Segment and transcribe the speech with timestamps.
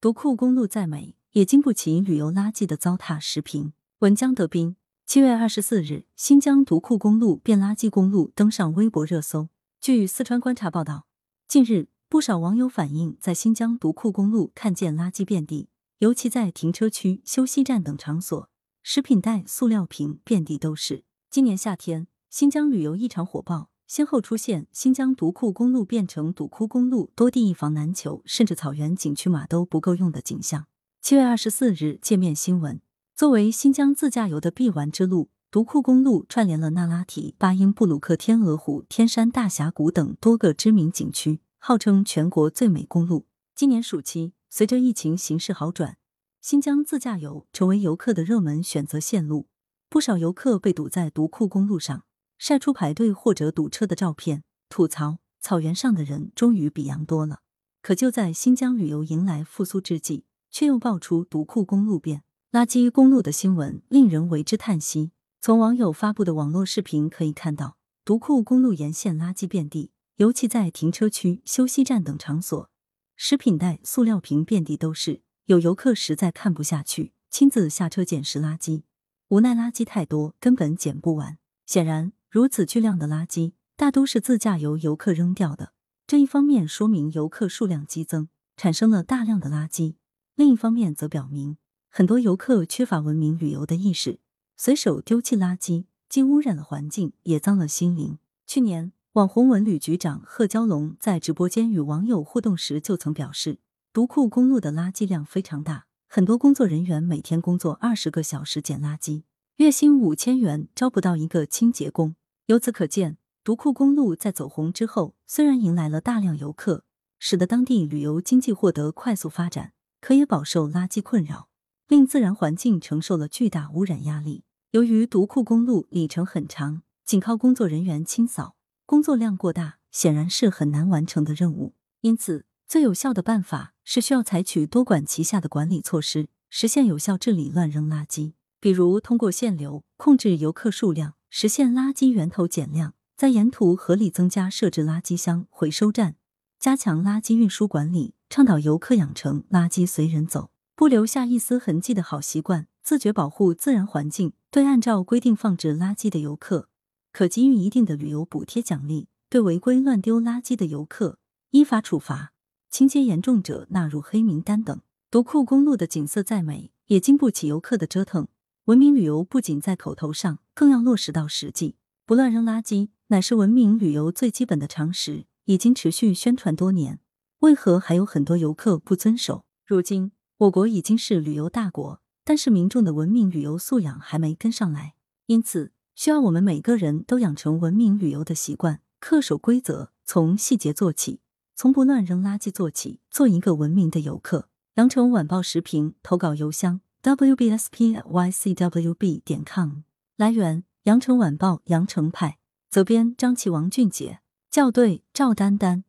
[0.00, 3.72] 独库公路再美，也经不起旅游垃圾的糟蹋时评。
[3.98, 9.48] 文江德斌，七月二十四日，新疆独库公路变垃圾公路登上微博热搜。
[9.80, 11.08] 据四川观察报道，
[11.48, 15.68] 近日不少网友反映，在新疆独库公路看见垃圾遍地，
[15.98, 18.48] 尤其在停车区、休息站等场所，
[18.84, 21.02] 食品袋、塑料瓶遍地都是。
[21.28, 23.70] 今年夏天，新疆旅游异常火爆。
[23.88, 30.66] 先后出现新疆独库公路变成堵库公路，多地一房难求，甚至草原景区马都不够用的景象。
[31.00, 32.82] 七月二十四日，界面新闻，
[33.16, 43.26] 作为新疆自驾游的必玩之路，独库公路串联了那拉提、巴音布鲁克、天鹅湖、天山大峡谷等多个知名景区，号称全国最美公路。
[43.54, 45.96] 今年暑期，随着疫情形势好转，
[46.42, 49.48] 新疆自驾游成为游客的热门选择线路，
[49.88, 52.04] 不少游客被堵在独库公路上。
[52.38, 57.40] 晒出排队或者堵车的照片，吐槽草原上的人终于比羊多了。
[57.82, 65.12] 可就在新疆旅游迎来复苏之际，却又爆出独库公路变垃圾公路的新闻，令人为之叹息。
[65.40, 72.70] 从网友发布的网络视频可以看到，独库公路沿线垃圾遍地，尤其在停车区、休息站等场所，
[73.16, 75.22] 食品袋、塑料瓶遍地都是。
[75.46, 78.82] 有游客实在看不下去，亲自下车捡拾垃圾，
[79.28, 81.38] 无奈垃圾太多，根本捡不完。
[81.64, 82.12] 显然。
[82.30, 85.72] 如此巨量的垃圾，大都是自驾游游客扔掉的。
[86.06, 89.94] 这一方面说明游客数量激增，产生了大量的垃圾；
[90.34, 91.56] 另一方面则表明
[91.88, 94.20] 很多游客缺乏文明旅游的意识，
[94.58, 98.18] 随手丢弃垃圾，既污染了环境，也脏了心灵。
[98.46, 103.60] 去年，网红文旅局长贺蛟龙在直播间与网友互动时就曾表示，
[103.94, 109.22] 独库公路的垃圾量非常大，很多工作人员每天工作二十个小时捡垃圾。
[109.58, 112.14] 月薪五千元招不到一个清洁工，
[112.46, 116.84] 由此可见，独库公路在走红之后，虽然迎来了大量游客，
[117.18, 121.48] 使得当地旅游经济获得快速发展，可也饱受垃圾困扰，
[121.88, 124.44] 令自然环境承受了巨大污染压力。
[124.70, 128.54] 由于独库公路里程很长，仅靠工作人员清扫，
[128.86, 131.74] 工作量过大，显然是很难完成的任务。
[132.02, 138.34] 因此，最有效的办法是需要采取多管齐下的管理措施，实现有效治理乱扔垃圾。
[138.60, 146.16] 比如通过限流控制游客数量，实现垃圾源头减量，在沿途合理增加设置垃圾箱回收站，
[146.58, 154.32] 加强垃圾运输管理，倡导游客养成垃圾随人走，不留下一丝痕迹的好习惯，自觉保护自然环境。
[154.50, 156.70] 对按照规定放置垃圾的游客，
[157.12, 161.18] 可给予一定的旅游补贴奖励；对违规乱丢垃圾的游客，
[161.50, 162.32] 依法处罚，
[162.70, 164.80] 情节严重者纳入黑名单等。
[165.10, 168.28] 独库公路的景色再美，也经不起游客的折腾。
[168.68, 171.76] 文明旅游不仅在口头上，更要落实到实际。
[172.04, 177.00] 不乱扔垃圾乃是文明旅游最基本的常识，已经持续宣传多年。
[177.38, 179.46] 为何还有很多游客不遵守？
[179.64, 191.20] 如今我国已经是旅游大国，但是民众的文明旅游素养还没跟上来，因此需要我们每个人都养成文明旅游的习惯，恪守规则，从细节做起，
[191.56, 194.50] 从不乱扔垃圾做起，做一个文明的游客。
[194.74, 196.82] 羊城晚报时评投稿邮箱。
[197.16, 199.82] Wbspycwb 点 com
[200.16, 202.38] 来源：羊城晚报羊城派。
[202.68, 204.20] 责编：张琪、王俊杰。
[204.50, 205.84] 校对：赵丹丹。